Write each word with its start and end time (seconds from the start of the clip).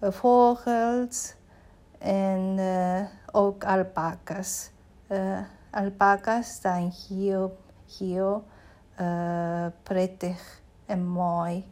vogels 0.00 1.34
en 1.98 2.56
uh, 2.58 3.00
ook 3.32 3.64
alpaca's. 3.64 4.70
Uh, 5.08 5.38
alpaca's 5.70 6.58
zijn 6.60 6.92
heel, 7.08 7.56
heel 7.98 8.44
uh, 9.00 9.66
prettig 9.82 10.60
en 10.86 11.06
mooi. 11.06 11.64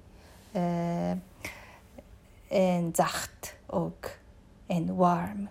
en 2.49 2.91
zacht 2.93 3.57
ook. 3.67 4.11
En 4.67 4.97
warm. 4.97 5.49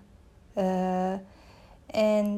en 1.86 2.38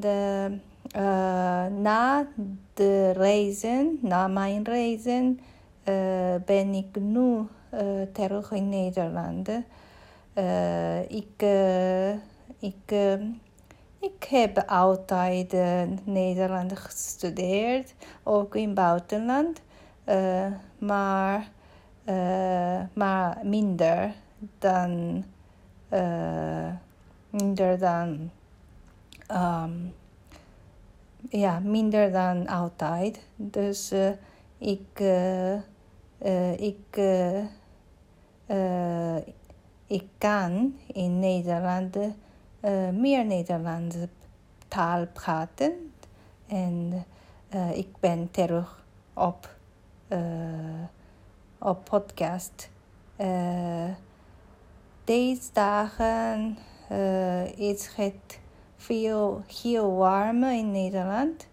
na 1.81 2.27
de 2.73 3.11
reizen, 3.11 3.97
na 4.01 4.27
mijn 4.27 4.63
reizen, 4.63 5.39
ben 6.45 6.73
ik 6.73 6.99
nu 6.99 7.47
terug 8.11 8.51
in 8.51 8.69
Nederland. 8.69 9.49
Uh, 10.39 11.01
ik, 11.09 11.43
uh, 11.43 12.11
ik, 12.59 12.91
uh, 12.91 13.13
ik 13.99 14.23
heb 14.29 14.63
altijd 14.67 15.55
Nederland 16.03 16.79
gestudeerd, 16.79 17.93
ook 18.23 18.55
in 18.55 18.73
buitenland, 18.73 19.61
maar, 20.77 21.49
maar 22.93 23.37
minder 23.43 24.13
dan, 24.59 25.23
minder 27.29 27.79
dan, 27.79 28.29
um, 29.31 29.93
ja, 31.29 31.59
minder 31.59 32.11
dan 32.11 32.47
altijd. 32.47 33.27
Dus 33.35 33.93
ik, 34.57 34.99
ik, 36.57 36.97
ik 39.89 40.05
kan 40.17 40.75
in 40.93 41.19
Nederland 41.19 41.95
uh, 41.97 42.89
meer 42.89 43.25
Nederlandse 43.25 44.09
taal 44.67 45.07
praten. 45.07 45.93
En 46.47 47.05
uh, 47.55 47.77
ik 47.77 47.87
ben 47.99 48.31
terug 48.31 48.85
op, 49.13 49.55
uh, 50.07 50.19
op 51.57 51.83
podcast. 51.83 52.69
deze 55.03 55.49
dagen 55.53 56.57
is 57.55 57.95
het 57.95 58.39
veel 58.77 59.43
heel 59.61 59.95
warm 59.95 60.43
in 60.43 60.71
Nederland. 60.71 61.47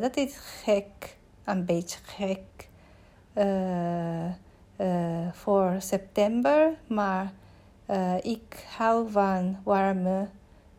dat 0.00 0.16
is 0.16 0.36
gek, 0.36 1.16
een 1.44 1.64
beetje 1.64 1.98
gek 2.02 2.68
voor 5.32 5.74
september. 5.78 6.72
Maar 6.86 7.32
uh, 7.90 8.16
ik 8.16 8.66
hou 8.76 9.10
van 9.10 9.56
warme, 9.62 10.28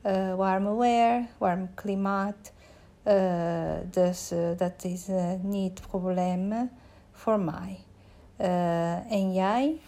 uh, 0.05 0.35
warme 0.35 0.75
weer, 0.75 1.25
warm 1.37 1.73
klimaat. 1.73 2.51
dus 3.91 4.33
dat 4.57 4.83
is 4.83 5.07
niet 5.41 5.81
probleem 5.87 6.69
voor 7.11 7.39
mij. 7.39 7.77
en 9.09 9.33
jij? 9.33 9.79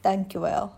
Dankjewel. 0.00 0.70